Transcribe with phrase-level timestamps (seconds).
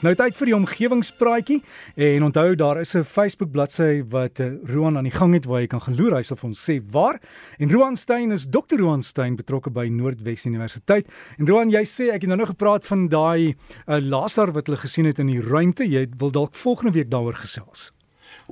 [0.00, 0.02] gesels.
[0.02, 1.60] Nou tyd vir die omgewingspraatjie
[1.96, 5.60] en onthou daar is 'n Facebook bladsy wat uh, Roan aan die gang het waar
[5.60, 6.16] jy kan gaan loer.
[6.16, 7.20] Hy sal vir ons sê waar.
[7.58, 8.78] En Roan Stein is Dr.
[8.78, 11.06] Roan Stein betrokke by Noordwes Universiteit.
[11.38, 13.54] En Roan, jy sê ek het nou nog gepraat van daai
[13.86, 15.84] uh, laser wat hulle gesien het in die ruimte.
[15.84, 17.92] Jy wil dalk volgende week daaroor gesels.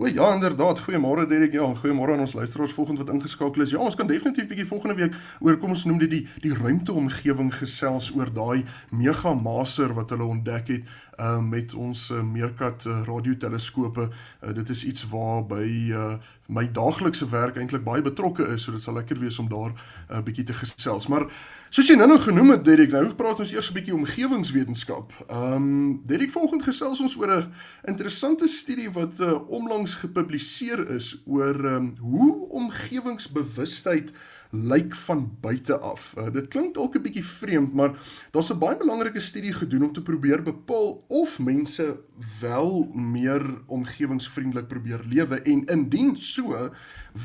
[0.01, 0.79] O ja, inderdaad.
[0.79, 1.53] Goeiemôre Derek.
[1.53, 3.71] Ja, goeiemôre aan ons luisteraars volgende wat ingeskakel is.
[3.71, 7.51] Ja, ons kan definitief bietjie volgende week oor kom ons noem dit die die ruimteomgewing
[7.55, 8.63] gesels oor daai
[8.95, 10.85] mega maser wat hulle ontdek het
[11.19, 14.07] uh, met ons uh, meerkat uh, radioteleskope.
[14.07, 16.13] Uh, dit is iets waar by uh,
[16.49, 19.77] my daaglikse werk eintlik baie betrokke is, so dit sal lekker wees om daar 'n
[20.11, 21.07] uh, bietjie te gesels.
[21.07, 21.27] Maar
[21.69, 25.13] soos jy nou-nou genoem het, Derek, nou praat ons eers 'n bietjie omgewingswetenskap.
[25.29, 27.53] Ehm um, Derek, volgende gesels ons oor 'n
[27.85, 34.13] interessante studie wat uh, onlangs gepubliseer is oor um, hoe omgewingsbewustheid
[34.51, 36.15] lyk van buite af.
[36.19, 37.93] Uh, dit klink dalk 'n bietjie vreemd, maar
[38.31, 42.01] daar's 'n baie belangrike studie gedoen om te probeer bepaal of mense
[42.41, 46.71] wel meer omgewingsvriendelik probeer lewe en indien so,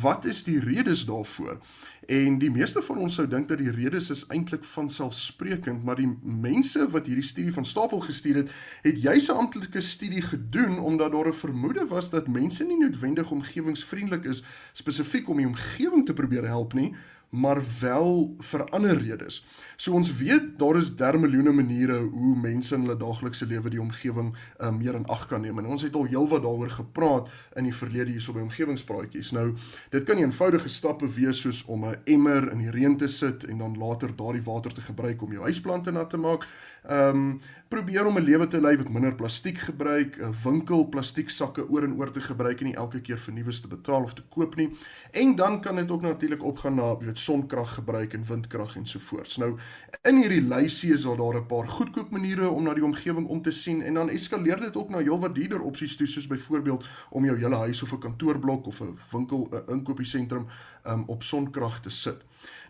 [0.02, 1.60] wat is die redes daarvoor?
[2.06, 5.96] En die meeste van ons sou dink dat die redes is eintlik van selfsprekend, maar
[5.96, 10.80] die mense wat hierdie studie van stapel gestuur het, het juis 'n amptelike studie gedoen
[10.80, 16.06] omdat daar 'n vermoede was dat mense nie noodwendig omgewingsvriendelik is spesifiek om die omgewing
[16.06, 16.96] te probeer help nie,
[17.34, 19.40] maar wel vir ander redes.
[19.76, 24.36] So ons weet daar is dermiljoene maniere hoe mense in hulle daaglikse lewe die omgewing
[24.62, 25.58] um, meer in ag kan neem.
[25.60, 29.34] En ons het al heelwat daaroor gepraat in die verlede hierso by omgewingspraatjies.
[29.34, 29.48] Nou,
[29.96, 33.58] dit kan eenvoudige stappe wees soos om 'n emmer in die reën te sit en
[33.58, 36.46] dan later daardie water te gebruik om jou huisplante nat te maak.
[36.84, 37.40] Ehm um,
[37.74, 41.84] probeer om 'n lewe te lei wat minder plastiek gebruik, 'n winkel plastiek sakke oor
[41.84, 44.56] en oor te gebruik en nie elke keer vir nuus te betaal of te koop
[44.56, 44.70] nie.
[45.12, 49.38] En dan kan dit ook natuurlik opgaan na sonkrag gebruik en windkrag en so voort.
[49.38, 49.58] Nou
[50.02, 53.52] in hierdie lysie is daar 'n paar goedkoop maniere om na die omgewing om te
[53.52, 57.38] sien en dan eskaleer dit ook na heelwat duurder opsies toe soos byvoorbeeld om jou
[57.38, 60.48] hele huis of 'n kantoorblok of 'n winkel 'n inkopiesentrum
[60.88, 62.22] um, op sonkrag te sit.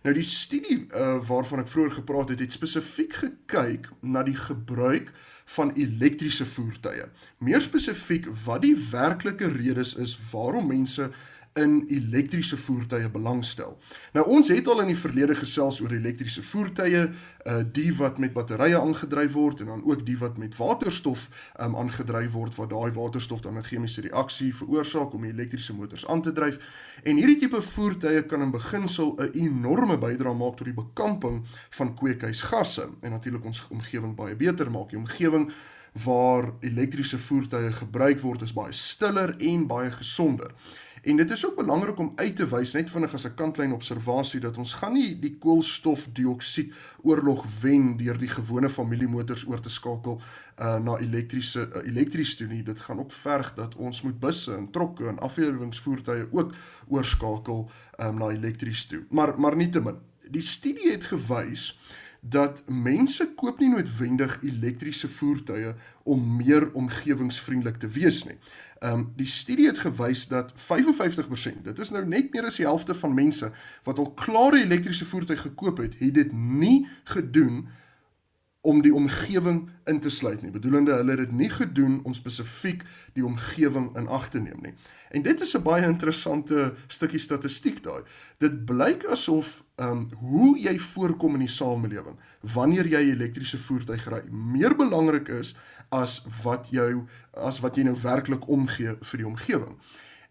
[0.04, 5.12] Nou die studie uh, waarvan ek vroeër gepraat het, het spesifiek gekyk na die gebruik
[5.56, 7.06] van elektriese voertuie.
[7.40, 11.10] Meer spesifiek wat die werklike redes is waarom mense
[11.54, 13.78] in elektriese voertuie belangstel.
[14.14, 18.34] Nou ons het al in die verlede gesels oor elektriese voertuie, uh die wat met
[18.34, 21.28] batterye aangedryf word en dan ook die wat met waterstof
[21.62, 26.08] um aangedryf word waar daai waterstof dan 'n chemiese reaksie veroorsaak om die elektriese motors
[26.08, 26.58] aan te dryf.
[27.04, 31.96] En hierdie tipe voertuie kan in beginsel 'n enorme bydrae maak tot die bekamping van
[31.96, 34.90] kweekhuisgasse en natuurlik ons omgewing baie beter maak.
[34.90, 35.52] Die omgewing
[35.94, 40.54] waar elektriese voertuie gebruik word is baie stiller en baie gesonder.
[41.04, 44.40] En dit is ook belangrik om uit te wys net vinnig as 'n kantlyn observasie
[44.40, 50.22] dat ons gaan nie die koolstofdioksied oorlog wen deur die gewone familiemotors oor te skakel
[50.60, 52.64] uh, na elektriese uh, elektries toe nie.
[52.64, 56.54] Dit gaan ook verg dat ons moet busse en trokke en afweerwingsvoertuie ook
[56.88, 57.70] oorskakel
[58.00, 59.04] um, na elektries toe.
[59.10, 60.00] Maar maar nietemin,
[60.30, 61.78] die studie het gewys
[62.26, 65.74] dat mense koop nie noodwendig elektriese voertuie
[66.08, 68.38] om meer omgewingsvriendelik te wees nie.
[68.80, 72.66] Ehm um, die studie het gewys dat 55%, dit is nou net meer as die
[72.66, 73.52] helfte van mense
[73.84, 77.68] wat al klare elektriese voertuie gekoop het, het dit nie gedoen
[78.64, 80.52] om die omgewing in te sluit nie.
[80.52, 84.72] Bedoelende hulle het dit nie gedoen om spesifiek die omgewing in ag te neem nie.
[85.12, 88.04] En dit is 'n baie interessante stukkie statistiek daai.
[88.38, 94.08] Dit blyk asof ehm um, hoe jy voorkom in die samelewing wanneer jy elektriese voertuig
[94.10, 95.56] ry meer belangrik is
[95.90, 99.76] as wat jou as wat jy nou werklik omgee vir die omgewing.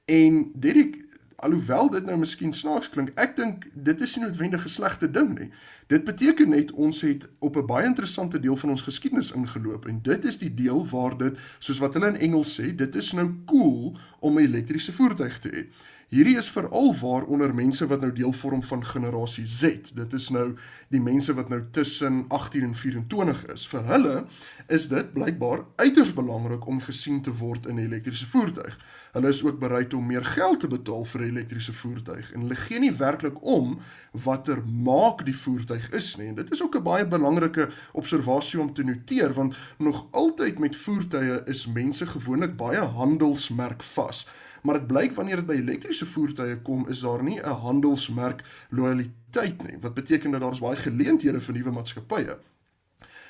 [0.04, 0.97] En Derek
[1.43, 5.39] alhoewel dit nou miskien snaaks klink, ek dink dit is nie noodwendig 'n slegte ding
[5.39, 5.51] nie.
[5.87, 10.03] Dit beteken net ons het op 'n baie interessante deel van ons geskiedenis ingeloop en
[10.03, 13.35] dit is die deel waar dit soos wat hulle in Engels sê, dit is nou
[13.47, 15.67] cool om 'n elektriese voertuig te hê.
[16.13, 19.95] Hierdie is veral waar onder mense wat nou deel vorm van generasie Z.
[19.97, 20.59] Dit is nou
[20.93, 23.65] die mense wat nou tussen 18 en 24 is.
[23.71, 24.27] Vir hulle
[24.69, 28.77] is dit blykbaar uiters belangrik om gesien te word in 'n elektriese voertuig.
[29.12, 32.32] Hulle is ook bereid om meer geld te betaal vir 'n elektriese voertuig.
[32.32, 33.79] En hulle gee nie werklik om
[34.25, 36.29] watter maak die voertuig is nie.
[36.31, 40.76] En dit is ook 'n baie belangrike observasie om te noteer want nog altyd met
[40.76, 44.26] voertuie is mense gewoonlik baie handelsmerk vas
[44.62, 49.62] maar dit blyk wanneer dit by elektriese voertuie kom is daar nie 'n handelsmerk loyaliteit
[49.67, 52.38] nie wat beteken dat daar is baie geleenthede vir nuwe maatskappye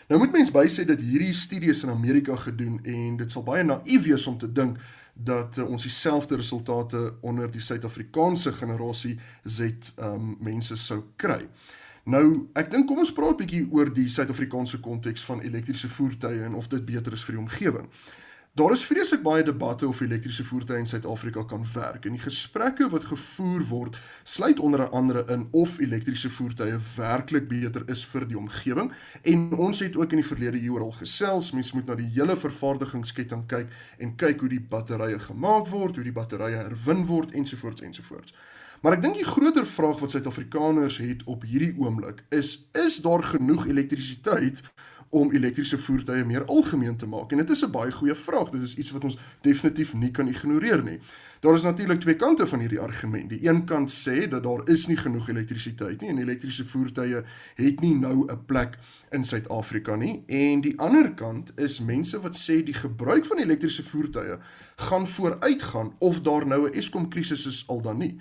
[0.09, 4.07] nou moet mens bysê dat hierdie studies in Amerika gedoen en dit sal baie naïef
[4.07, 4.79] wees om te dink
[5.15, 11.47] dat uh, ons dieselfde resultate onder die Suid-Afrikaanse generasie Z um, mense sou kry
[12.03, 16.43] Nou, ek dink kom ons praat 'n bietjie oor die Suid-Afrikaanse konteks van elektriese voertuie
[16.43, 17.87] en of dit beter is vir die omgewing.
[18.55, 22.85] Daar is vreeslik baie debatte of elektriese voertuie in Suid-Afrika kan werk en die gesprekke
[22.93, 23.97] wat gevoer word
[24.29, 28.93] sluit onder andere in of elektriese voertuie werklik beter is vir die omgewing
[29.33, 32.37] en ons het ook in die verlede hieroor al gesels mens moet na die hele
[32.37, 37.89] vervaardigingsketting kyk en kyk hoe die batterye gemaak word, hoe die batterye herwin word ensovoorts
[37.89, 38.37] ensovoorts.
[38.83, 43.23] Maar ek dink die groter vraag wat Suid-Afrikaners het op hierdie oomblik is is daar
[43.23, 44.59] genoeg elektrisiteit
[45.15, 47.31] om elektriese voertuie meer algemeen te maak?
[47.31, 48.51] En dit is 'n baie goeie vraag.
[48.51, 50.99] Dit is iets wat ons definitief nie kan ignoreer nie.
[51.41, 53.29] Daar is natuurlik twee kante van hierdie argument.
[53.29, 57.23] Die een kant sê dat daar is nie genoeg elektrisiteit nie en elektriese voertuie
[57.55, 58.79] het nie nou 'n plek
[59.11, 60.23] in Suid-Afrika nie.
[60.27, 64.39] En die ander kant is mense wat sê die gebruik van elektriese voertuie
[64.77, 68.21] gaan vooruitgaan of daar nou 'n Eskom krisis is al dan nie.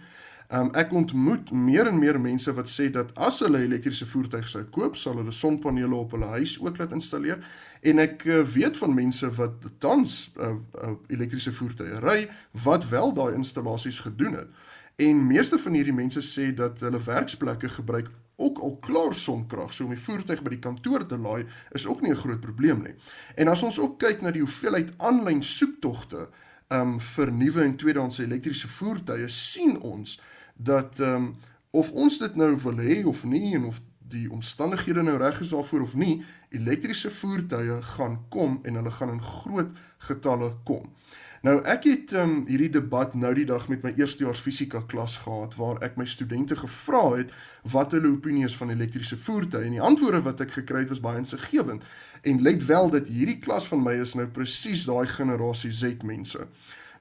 [0.52, 4.66] Um, ek ontmoet meer en meer mense wat sê dat as hulle elektriese voertuig sou
[4.76, 7.40] koop, sal hulle sonpanele op hulle huis ook laat installeer.
[7.88, 10.50] En ek uh, weet van mense wat tans uh,
[10.84, 12.26] uh, elektriese voertuie ry
[12.66, 14.52] wat wel daai installasies gedoen het.
[15.00, 18.12] En meeste van hierdie mense sê dat hulle werksplekke gebruik
[18.42, 22.02] ook al klaar sonkrag, so om die voertuig by die kantoor te laai is ook
[22.04, 22.96] nie 'n groot probleem nie.
[23.36, 26.28] En as ons ook kyk na die hoeveelheid aanlyn soektogte
[26.72, 30.20] um vir nuwe en tweedehandse elektriese voertuie, sien ons
[30.64, 31.32] dat ehm um,
[31.72, 33.80] of ons dit nou wil hê of nie en of
[34.12, 36.18] die omstandighede nou reg is daarvoor of nie,
[36.52, 40.90] elektriese voertuie gaan kom en hulle gaan in groot getalle kom.
[41.42, 45.56] Nou ek het um, hierdie debat nou die dag met my eerstejaars fisika klas gehad
[45.58, 47.32] waar ek my studente gevra het
[47.74, 51.02] wat hulle opinie is van elektriese voertuie en die antwoorde wat ek gekry het was
[51.02, 51.88] baie insiggewend
[52.22, 56.46] en let wel dat hierdie klas van my is nou presies daai generasie Z mense.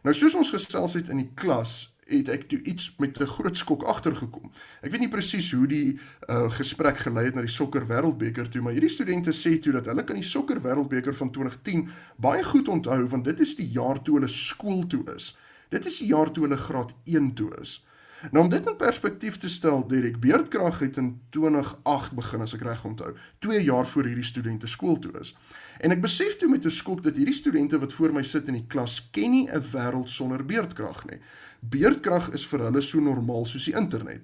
[0.01, 3.57] Nou soos ons gesels het in die klas het ek toe iets met 'n groot
[3.57, 4.51] skok agtergekom.
[4.83, 5.99] Ek weet nie presies hoe die
[6.29, 9.87] uh, gesprek gelei het na die sokker wêreldbeker toe, maar hierdie studente sê toe dat
[9.87, 14.03] hulle kan die sokker wêreldbeker van 2010 baie goed onthou want dit is die jaar
[14.03, 15.37] toe hulle skool toe is.
[15.71, 17.81] Dit is die jaar toe hulle graad 1 toe is.
[18.29, 22.65] Nou om dit in perspektief te stel, Derek Beerdkrag het in 2008 begin as ek
[22.67, 25.33] reg onthou, 2 jaar voor hierdie studente skool toe is.
[25.81, 28.61] En ek besef toe met 'n skok dat hierdie studente wat voor my sit in
[28.61, 31.19] die klas ken nie 'n wêreld sonder beerdkrag nie.
[31.61, 34.21] Beerdkrag is vir hulle so normaal soos die internet.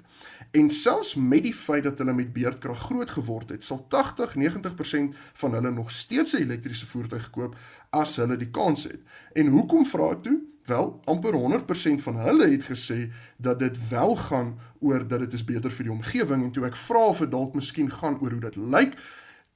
[0.52, 5.52] En selfs met die feit dat hulle met beerdkrag groot geword het, sal 80-90% van
[5.52, 7.56] hulle nog steeds 'n elektriese voertuig koop
[7.90, 9.00] as hulle die kans het.
[9.32, 10.55] En hoekom vra ek toe?
[10.66, 15.44] Wel, amper 100% van hulle het gesê dat dit wel gaan oor dat dit is
[15.44, 18.40] beter vir die omgewing en toe ek vra of dit dalk miskien gaan oor hoe
[18.48, 18.96] dit lyk,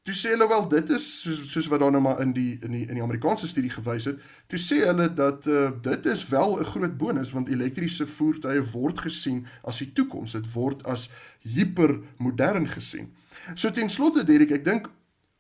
[0.06, 2.76] toe sê hulle wel dit is soos soos wat daar nou maar in die in
[2.76, 6.60] die in die Amerikaanse studie gewys het, toe sê hulle dat uh, dit is wel
[6.60, 11.10] 'n groot bonus want elektriese voertuie word gesien as die toekoms, dit word as
[11.42, 13.10] hipermodern gesien.
[13.54, 14.90] So ten slotte Derek, ek dink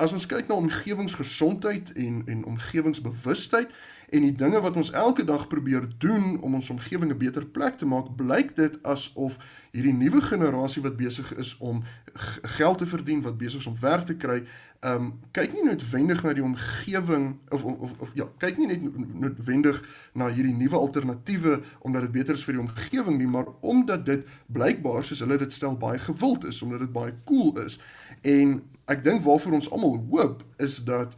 [0.00, 3.72] as ons kyk na omgewingsgesondheid en en omgewingsbewustheid
[4.10, 7.76] en die dinge wat ons elke dag probeer doen om ons omgewing 'n beter plek
[7.76, 9.36] te maak, blyk dit asof
[9.70, 11.82] hierdie nuwe generasie wat besig is om
[12.42, 14.42] geld te verdien, wat besig is om werk te kry,
[14.80, 18.66] ehm um, kyk nie noodwendig na die omgewing of, of of of ja, kyk nie
[18.66, 18.82] net
[19.20, 24.06] noodwendig na hierdie nuwe alternatiewe omdat dit beter is vir die omgewing nie, maar omdat
[24.06, 27.78] dit blykbaar soos hulle dit stel baie gewild is, omdat dit baie cool is.
[28.22, 31.16] En ek dink waarvoor ons almal hoop is dat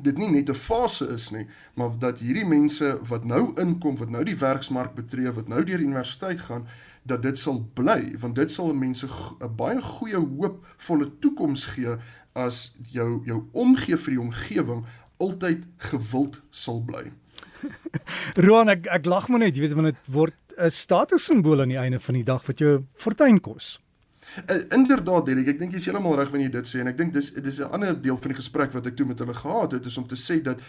[0.00, 4.10] dit nie net 'n fase is nie, maar dat hierdie mense wat nou inkom, wat
[4.10, 6.66] nou die werksmark betree, wat nou deur universiteit gaan,
[7.02, 11.96] dat dit sal bly, want dit sal mense 'n baie goeie hoopvolle toekoms gee
[12.32, 14.84] as jou jou omgee vir die omgewing
[15.18, 17.12] altyd gewild sal bly.
[18.46, 21.78] Roan, ek ek lag maar net, jy weet want dit word 'n statussimbool aan die
[21.78, 23.80] einde van die dag wat jou fortuin kos.
[24.50, 27.12] Uh, inderdaad Derek, ek dink jy's heeltemal reg wanneer jy dit sê en ek dink
[27.12, 29.86] dis dis 'n ander deel van die gesprek wat ek toe met hulle gehad het
[29.86, 30.60] is om te sê dat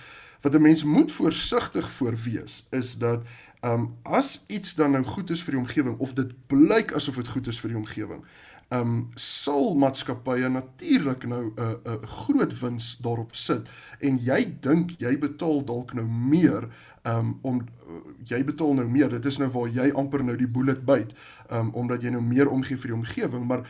[0.44, 3.24] wat 'n mens moet voorsigtig voor wees is dat
[3.64, 7.28] um, as iets dan nou goed is vir die omgewing of dit blyk asof dit
[7.28, 8.26] goed is vir die omgewing,
[8.74, 14.18] ehm um, sal maatskappye natuurlik nou 'n uh, 'n uh, groot wins daarop sit en
[14.18, 16.70] jy dink jy betaal dalk nou meer
[17.04, 17.94] um, om uh,
[18.24, 19.10] jy betaal nou meer.
[19.10, 21.14] Dit is nou waar jy amper nou die bullet byt,
[21.52, 23.68] um, omdat jy nou meer omgee vir die omgewing, maar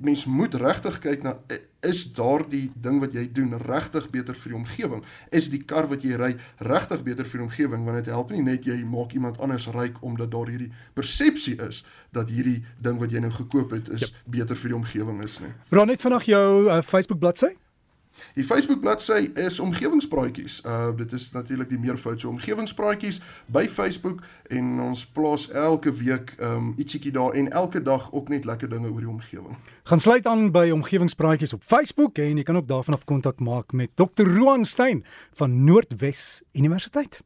[0.00, 1.36] mens moet regtig kyk na
[1.86, 5.04] is daardie ding wat jy doen regtig beter vir die omgewing?
[5.32, 6.34] Is die kar wat jy ry
[6.66, 10.02] regtig beter vir die omgewing want dit help nie net jy maak iemand anders ryk
[10.04, 14.22] omdat daar hierdie persepsie is dat hierdie ding wat jy nou gekoop het is yep.
[14.38, 15.52] beter vir die omgewing is nie.
[15.72, 17.54] Bra net vanaand jou uh, Facebook bladsy?
[18.34, 20.60] Die Facebook bladsy is omgewingspraatjies.
[20.66, 26.34] Uh dit is natuurlik die meervoud so omgewingspraatjies by Facebook en ons plaas elke week
[26.38, 29.56] um ietsiekie daar en elke dag ook net lekker dinge oor die omgewing.
[29.82, 33.72] Gaan sluit aan by omgewingspraatjies op Facebook en jy kan ook daarvan af kontak maak
[33.72, 34.26] met Dr.
[34.26, 37.20] Roan Stein van Noordwes Universiteit.